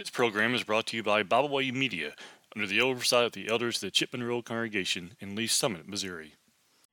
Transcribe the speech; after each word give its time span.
This 0.00 0.08
program 0.08 0.54
is 0.54 0.64
brought 0.64 0.86
to 0.86 0.96
you 0.96 1.02
by 1.02 1.22
Byway 1.22 1.70
Media 1.72 2.14
under 2.56 2.66
the 2.66 2.80
oversight 2.80 3.26
of 3.26 3.32
the 3.32 3.50
elders 3.50 3.76
of 3.76 3.80
the 3.82 3.90
Chipman 3.90 4.22
Road 4.22 4.46
Congregation 4.46 5.12
in 5.20 5.36
Lee's 5.36 5.52
Summit, 5.52 5.86
Missouri. 5.86 6.36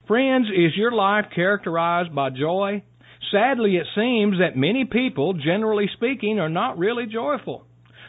Friends, 0.06 0.48
is 0.54 0.76
your 0.76 0.92
life 0.92 1.28
characterized 1.34 2.14
by 2.14 2.32
joy? 2.32 2.84
Sadly, 3.32 3.78
it 3.78 3.88
seems 3.96 4.40
that 4.40 4.58
many 4.58 4.84
people, 4.84 5.32
generally 5.32 5.90
speaking, 5.94 6.38
are 6.40 6.50
not 6.50 6.78
really 6.78 7.06
joyful. 7.06 7.67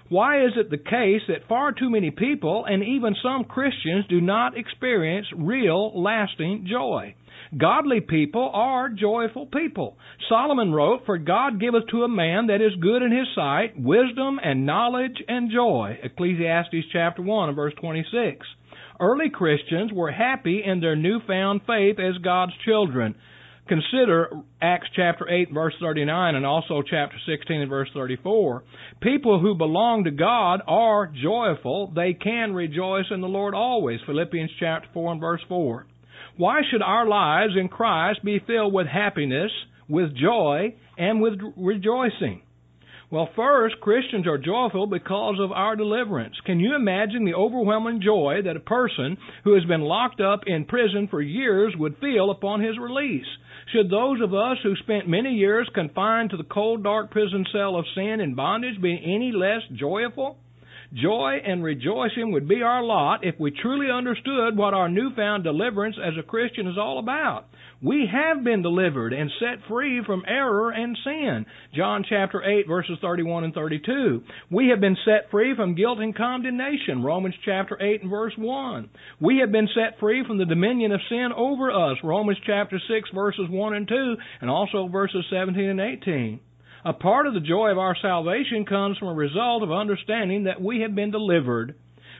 Why 0.08 0.44
is 0.44 0.52
it 0.56 0.70
the 0.70 0.78
case 0.78 1.22
that 1.28 1.48
far 1.48 1.72
too 1.72 1.90
many 1.90 2.10
people, 2.10 2.64
and 2.64 2.82
even 2.82 3.14
some 3.22 3.44
Christians, 3.44 4.06
do 4.08 4.20
not 4.20 4.56
experience 4.56 5.26
real, 5.36 6.00
lasting 6.00 6.66
joy? 6.70 7.14
Godly 7.56 8.00
people 8.00 8.50
are 8.52 8.88
joyful 8.88 9.46
people. 9.46 9.96
Solomon 10.28 10.72
wrote, 10.72 11.06
For 11.06 11.18
God 11.18 11.60
giveth 11.60 11.88
to 11.90 12.04
a 12.04 12.08
man 12.08 12.46
that 12.48 12.60
is 12.60 12.72
good 12.80 13.02
in 13.02 13.12
his 13.12 13.28
sight 13.34 13.78
wisdom 13.78 14.38
and 14.42 14.66
knowledge 14.66 15.22
and 15.28 15.50
joy. 15.50 15.98
Ecclesiastes 16.02 16.86
chapter 16.92 17.22
1 17.22 17.48
and 17.50 17.56
verse 17.56 17.74
26. 17.80 18.46
Early 19.00 19.30
Christians 19.30 19.92
were 19.92 20.10
happy 20.10 20.62
in 20.64 20.80
their 20.80 20.96
newfound 20.96 21.62
faith 21.66 21.98
as 21.98 22.18
God's 22.18 22.52
children. 22.64 23.14
Consider 23.68 24.30
Acts 24.62 24.88
chapter 24.96 25.28
8 25.28 25.52
verse 25.52 25.74
39 25.80 26.34
and 26.34 26.46
also 26.46 26.82
chapter 26.82 27.16
16 27.26 27.60
and 27.60 27.68
verse 27.68 27.88
34. 27.92 28.64
People 29.02 29.40
who 29.40 29.54
belong 29.54 30.04
to 30.04 30.10
God 30.10 30.60
are 30.66 31.06
joyful. 31.06 31.92
They 31.94 32.14
can 32.14 32.54
rejoice 32.54 33.04
in 33.10 33.20
the 33.20 33.28
Lord 33.28 33.54
always. 33.54 34.00
Philippians 34.06 34.50
chapter 34.58 34.88
4 34.94 35.12
and 35.12 35.20
verse 35.20 35.42
4. 35.48 35.86
Why 36.38 36.60
should 36.70 36.82
our 36.82 37.06
lives 37.06 37.54
in 37.60 37.68
Christ 37.68 38.24
be 38.24 38.40
filled 38.46 38.72
with 38.72 38.86
happiness, 38.86 39.50
with 39.88 40.16
joy, 40.16 40.74
and 40.96 41.20
with 41.20 41.34
rejoicing? 41.56 42.42
Well, 43.10 43.30
first, 43.34 43.80
Christians 43.80 44.26
are 44.26 44.36
joyful 44.36 44.86
because 44.86 45.36
of 45.40 45.50
our 45.50 45.76
deliverance. 45.76 46.34
Can 46.44 46.60
you 46.60 46.76
imagine 46.76 47.24
the 47.24 47.32
overwhelming 47.32 48.02
joy 48.02 48.42
that 48.44 48.56
a 48.56 48.60
person 48.60 49.16
who 49.44 49.54
has 49.54 49.64
been 49.64 49.80
locked 49.80 50.20
up 50.20 50.40
in 50.46 50.66
prison 50.66 51.08
for 51.08 51.22
years 51.22 51.74
would 51.78 51.96
feel 52.02 52.30
upon 52.30 52.60
his 52.60 52.78
release? 52.78 53.24
Should 53.72 53.88
those 53.90 54.20
of 54.20 54.34
us 54.34 54.58
who 54.62 54.76
spent 54.76 55.08
many 55.08 55.32
years 55.32 55.70
confined 55.74 56.30
to 56.30 56.36
the 56.36 56.44
cold, 56.44 56.84
dark 56.84 57.10
prison 57.10 57.46
cell 57.50 57.76
of 57.76 57.86
sin 57.94 58.20
and 58.20 58.36
bondage 58.36 58.78
be 58.82 59.00
any 59.02 59.32
less 59.32 59.62
joyful? 59.74 60.36
Joy 60.94 61.42
and 61.44 61.62
rejoicing 61.62 62.32
would 62.32 62.48
be 62.48 62.62
our 62.62 62.82
lot 62.82 63.20
if 63.22 63.38
we 63.38 63.50
truly 63.50 63.90
understood 63.90 64.56
what 64.56 64.72
our 64.72 64.88
newfound 64.88 65.44
deliverance 65.44 65.96
as 66.02 66.14
a 66.18 66.22
Christian 66.22 66.66
is 66.66 66.78
all 66.78 66.98
about. 66.98 67.44
We 67.82 68.08
have 68.10 68.42
been 68.42 68.62
delivered 68.62 69.12
and 69.12 69.30
set 69.38 69.68
free 69.68 70.02
from 70.04 70.24
error 70.26 70.70
and 70.70 70.96
sin. 71.04 71.44
John 71.74 72.04
chapter 72.08 72.42
8 72.42 72.66
verses 72.66 72.96
31 73.02 73.44
and 73.44 73.54
32. 73.54 74.22
We 74.50 74.68
have 74.68 74.80
been 74.80 74.96
set 75.04 75.30
free 75.30 75.54
from 75.54 75.74
guilt 75.74 75.98
and 75.98 76.16
condemnation. 76.16 77.02
Romans 77.04 77.34
chapter 77.44 77.76
8 77.80 78.02
and 78.02 78.10
verse 78.10 78.32
1. 78.38 78.88
We 79.20 79.38
have 79.40 79.52
been 79.52 79.68
set 79.74 80.00
free 80.00 80.24
from 80.26 80.38
the 80.38 80.46
dominion 80.46 80.92
of 80.92 81.00
sin 81.10 81.28
over 81.36 81.70
us. 81.70 81.98
Romans 82.02 82.38
chapter 82.46 82.80
6 82.80 83.10
verses 83.14 83.46
1 83.50 83.74
and 83.74 83.86
2 83.86 84.16
and 84.40 84.48
also 84.48 84.88
verses 84.88 85.24
17 85.30 85.68
and 85.68 85.80
18. 85.80 86.40
A 86.84 86.92
part 86.92 87.26
of 87.26 87.34
the 87.34 87.40
joy 87.40 87.70
of 87.70 87.78
our 87.78 87.96
salvation 88.00 88.64
comes 88.64 88.98
from 88.98 89.08
a 89.08 89.14
result 89.14 89.64
of 89.64 89.72
understanding 89.72 90.44
that 90.44 90.62
we 90.62 90.80
have 90.82 90.94
been 90.94 91.10
delivered. 91.10 91.74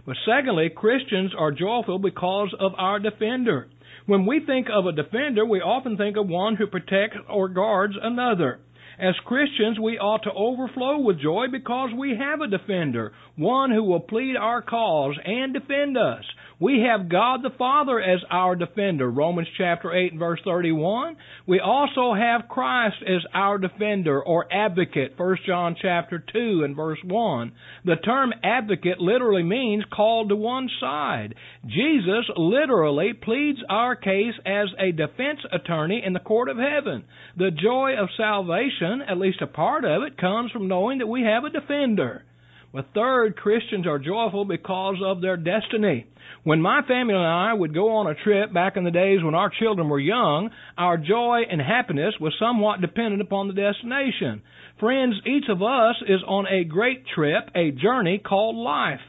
But 0.04 0.16
secondly, 0.26 0.68
Christians 0.68 1.32
are 1.38 1.52
joyful 1.52 1.98
because 2.00 2.52
of 2.58 2.72
our 2.76 2.98
defender. 2.98 3.68
When 4.06 4.26
we 4.26 4.40
think 4.40 4.66
of 4.72 4.86
a 4.86 4.92
defender, 4.92 5.44
we 5.44 5.60
often 5.60 5.96
think 5.96 6.16
of 6.16 6.28
one 6.28 6.56
who 6.56 6.66
protects 6.66 7.18
or 7.28 7.48
guards 7.48 7.94
another. 8.00 8.58
As 8.98 9.14
Christians, 9.24 9.78
we 9.78 9.96
ought 9.96 10.24
to 10.24 10.32
overflow 10.32 10.98
with 10.98 11.20
joy 11.20 11.46
because 11.52 11.90
we 11.96 12.16
have 12.16 12.40
a 12.40 12.48
defender, 12.48 13.12
one 13.36 13.70
who 13.70 13.84
will 13.84 14.00
plead 14.00 14.34
our 14.36 14.60
cause 14.60 15.16
and 15.24 15.54
defend 15.54 15.96
us. 15.96 16.24
We 16.60 16.84
have 16.90 17.08
God 17.08 17.42
the 17.44 17.56
Father 17.56 18.00
as 18.00 18.18
our 18.30 18.56
defender, 18.56 19.08
Romans 19.08 19.46
chapter 19.56 19.94
8 19.94 20.10
and 20.10 20.18
verse 20.18 20.40
31. 20.44 21.16
We 21.46 21.60
also 21.60 22.14
have 22.14 22.48
Christ 22.48 22.96
as 23.06 23.22
our 23.32 23.58
defender 23.58 24.20
or 24.20 24.52
advocate, 24.52 25.14
1 25.16 25.36
John 25.46 25.76
chapter 25.80 26.18
2 26.18 26.64
and 26.64 26.74
verse 26.74 26.98
1. 27.04 27.52
The 27.84 27.94
term 27.94 28.32
advocate 28.42 28.98
literally 28.98 29.44
means 29.44 29.84
called 29.94 30.30
to 30.30 30.36
one 30.36 30.68
side. 30.80 31.36
Jesus 31.64 32.24
literally 32.36 33.12
pleads 33.12 33.60
our 33.68 33.94
case 33.94 34.34
as 34.44 34.66
a 34.80 34.90
defense 34.90 35.38
attorney 35.52 36.02
in 36.04 36.12
the 36.12 36.18
court 36.18 36.48
of 36.48 36.56
heaven. 36.56 37.04
The 37.36 37.52
joy 37.52 37.92
of 37.96 38.08
salvation, 38.16 39.02
at 39.08 39.18
least 39.18 39.42
a 39.42 39.46
part 39.46 39.84
of 39.84 40.02
it, 40.02 40.18
comes 40.18 40.50
from 40.50 40.66
knowing 40.66 40.98
that 40.98 41.06
we 41.06 41.22
have 41.22 41.44
a 41.44 41.50
defender. 41.50 42.24
But 42.72 42.92
third, 42.94 43.36
Christians 43.36 43.86
are 43.86 43.98
joyful 43.98 44.44
because 44.44 44.96
of 45.02 45.22
their 45.22 45.38
destiny. 45.38 46.06
When 46.44 46.60
my 46.60 46.82
family 46.82 47.14
and 47.14 47.24
I 47.24 47.54
would 47.54 47.72
go 47.72 47.96
on 47.96 48.06
a 48.06 48.14
trip 48.14 48.52
back 48.52 48.76
in 48.76 48.84
the 48.84 48.90
days 48.90 49.22
when 49.22 49.34
our 49.34 49.50
children 49.50 49.88
were 49.88 49.98
young, 49.98 50.50
our 50.76 50.98
joy 50.98 51.42
and 51.50 51.62
happiness 51.62 52.14
was 52.20 52.34
somewhat 52.38 52.82
dependent 52.82 53.22
upon 53.22 53.48
the 53.48 53.54
destination. 53.54 54.42
Friends, 54.78 55.14
each 55.26 55.48
of 55.48 55.62
us 55.62 55.96
is 56.06 56.20
on 56.26 56.46
a 56.46 56.64
great 56.64 57.06
trip, 57.14 57.50
a 57.54 57.70
journey 57.70 58.18
called 58.18 58.56
life. 58.56 59.00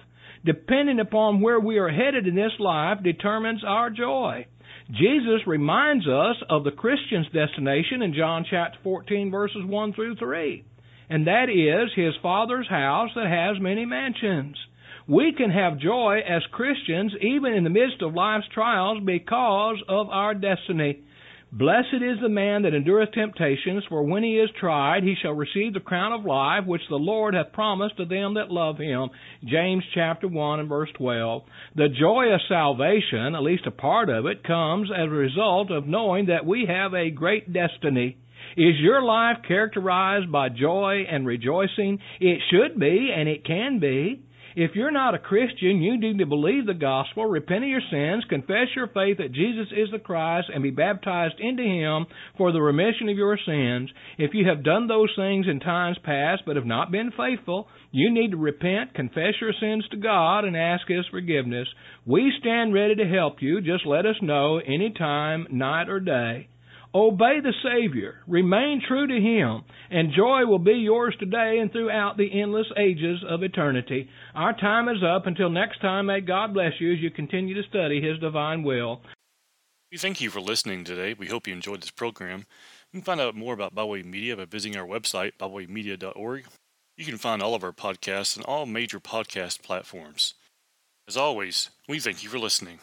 Depending 0.46 1.02
upon 1.02 1.42
where 1.42 1.60
we 1.60 1.80
are 1.80 1.90
headed 1.90 2.28
in 2.28 2.36
this 2.36 2.54
life 2.60 3.04
determines 3.04 3.64
our 3.66 3.90
joy. 3.90 4.48
Jesus 4.90 5.46
reminds 5.46 6.08
us 6.08 6.38
of 6.50 6.64
the 6.64 6.72
Christian's 6.72 7.28
destination 7.28 8.02
in 8.02 8.14
John 8.14 8.46
chapter 8.50 8.80
14 8.84 9.30
verses 9.30 9.66
1 9.66 9.94
through 9.94 10.16
3. 10.16 10.64
And 11.10 11.28
that 11.28 11.50
is 11.50 11.90
his 11.96 12.14
Father's 12.22 12.68
house 12.70 13.10
that 13.16 13.28
has 13.28 13.62
many 13.62 13.86
mansions. 13.86 14.56
We 15.08 15.34
can 15.36 15.50
have 15.50 15.80
joy 15.80 16.20
as 16.20 16.44
Christians 16.52 17.14
even 17.20 17.54
in 17.54 17.64
the 17.64 17.72
midst 17.72 18.04
of 18.04 18.14
life's 18.14 18.48
trials 18.54 19.00
because 19.04 19.82
of 19.88 20.10
our 20.10 20.36
destiny. 20.36 21.00
Blessed 21.52 21.96
is 21.96 22.20
the 22.22 22.30
man 22.30 22.62
that 22.62 22.76
endureth 22.76 23.12
temptations, 23.12 23.84
for 23.90 24.04
when 24.04 24.22
he 24.22 24.38
is 24.38 24.52
tried, 24.60 25.02
he 25.02 25.16
shall 25.20 25.34
receive 25.34 25.74
the 25.74 25.80
crown 25.80 26.14
of 26.14 26.26
life 26.26 26.68
which 26.68 26.88
the 26.90 26.96
Lord 26.96 27.34
hath 27.34 27.54
promised 27.54 27.98
to 27.98 28.06
them 28.06 28.36
that 28.36 28.52
love 28.52 28.78
him. 28.78 29.10
James 29.44 29.84
chapter 29.96 30.28
1 30.28 30.60
and 30.60 30.70
verse 30.70 30.90
12. 30.94 31.42
The 31.76 31.90
joy 31.90 32.28
of 32.32 32.42
salvation, 32.48 33.34
at 33.34 33.42
least 33.42 33.66
a 33.66 33.72
part 33.72 34.10
of 34.10 34.28
it, 34.28 34.44
comes 34.44 34.92
as 34.96 35.08
a 35.08 35.10
result 35.10 35.72
of 35.72 35.88
knowing 35.88 36.28
that 36.28 36.46
we 36.46 36.68
have 36.68 36.94
a 36.94 37.10
great 37.10 37.52
destiny. 37.52 38.18
Is 38.60 38.76
your 38.82 39.02
life 39.02 39.38
characterized 39.48 40.30
by 40.30 40.50
joy 40.50 41.06
and 41.10 41.26
rejoicing? 41.26 41.98
It 42.20 42.42
should 42.52 42.78
be, 42.78 43.10
and 43.16 43.30
it 43.30 43.46
can 43.46 43.80
be. 43.80 44.22
If 44.54 44.72
you're 44.76 44.92
not 44.92 45.16
a 45.16 45.20
Christian, 45.20 45.82
you 45.82 45.98
need 45.98 46.18
to 46.18 46.26
believe 46.26 46.66
the 46.66 46.74
gospel, 46.74 47.26
repent 47.26 47.64
of 47.64 47.70
your 47.70 47.80
sins, 47.90 48.26
confess 48.28 48.68
your 48.76 48.88
faith 48.88 49.20
that 49.20 49.32
Jesus 49.32 49.68
is 49.72 49.88
the 49.94 50.00
Christ, 50.00 50.50
and 50.54 50.62
be 50.62 50.72
baptized 50.72 51.40
into 51.40 51.64
Him 51.64 52.06
for 52.38 52.52
the 52.52 52.62
remission 52.62 53.08
of 53.08 53.16
your 53.16 53.38
sins. 53.38 53.90
If 54.18 54.32
you 54.34 54.46
have 54.50 54.66
done 54.66 54.88
those 54.88 55.14
things 55.16 55.46
in 55.50 55.62
times 55.62 55.98
past 56.04 56.42
but 56.46 56.58
have 56.58 56.66
not 56.66 56.92
been 56.92 57.14
faithful, 57.16 57.70
you 57.92 58.12
need 58.12 58.32
to 58.32 58.38
repent, 58.38 58.94
confess 58.94 59.36
your 59.40 59.54
sins 59.58 59.88
to 59.92 59.98
God, 59.98 60.44
and 60.44 60.58
ask 60.58 60.86
His 60.86 61.06
forgiveness. 61.10 61.70
We 62.06 62.34
stand 62.42 62.74
ready 62.74 62.96
to 62.96 63.06
help 63.08 63.42
you. 63.42 63.62
Just 63.62 63.86
let 63.86 64.06
us 64.06 64.18
know 64.22 64.58
any 64.58 64.92
time, 64.92 65.48
night 65.50 65.88
or 65.88 66.02
day. 66.02 66.50
Obey 66.94 67.40
the 67.42 67.54
Savior. 67.64 68.22
Remain 68.28 68.82
true 68.88 69.06
to 69.06 69.14
Him. 69.14 69.64
And 69.92 70.14
joy 70.16 70.46
will 70.46 70.60
be 70.60 70.74
yours 70.74 71.16
today 71.20 71.60
and 71.62 71.72
throughout 71.72 72.18
the 72.18 72.42
endless 72.42 72.68
ages 72.78 73.24
of 73.28 73.44
eternity. 73.44 74.10
Our 74.34 74.54
time 74.54 74.90
is 74.90 75.04
up. 75.04 75.28
Until 75.28 75.50
next 75.50 75.82
time, 75.82 76.08
may 76.08 76.22
God 76.22 76.54
bless 76.54 76.74
you 76.80 76.94
as 76.94 77.00
you 77.00 77.12
continue 77.12 77.54
to 77.56 77.68
study 77.70 78.02
His 78.02 78.20
divine 78.20 78.64
will. 78.64 79.02
We 79.92 79.98
thank 79.98 80.22
you 80.22 80.30
for 80.30 80.42
listening 80.42 80.84
today. 80.84 81.14
We 81.14 81.28
hope 81.28 81.48
you 81.48 81.54
enjoyed 81.54 81.82
this 81.82 81.92
program. 81.92 82.46
You 82.92 83.00
can 83.00 83.06
find 83.06 83.22
out 83.22 83.36
more 83.36 83.54
about 83.54 83.76
Byway 83.76 84.04
Media 84.04 84.36
by 84.36 84.46
visiting 84.46 84.78
our 84.78 84.86
website, 84.86 85.34
bywaymedia.org. 85.40 86.46
You 86.98 87.06
can 87.06 87.18
find 87.18 87.42
all 87.42 87.56
of 87.56 87.64
our 87.64 87.72
podcasts 87.72 88.38
on 88.38 88.44
all 88.46 88.66
major 88.66 89.00
podcast 89.00 89.62
platforms. 89.62 90.34
As 91.08 91.18
always, 91.18 91.70
we 91.88 92.00
thank 92.00 92.24
you 92.24 92.30
for 92.30 92.38
listening. 92.38 92.80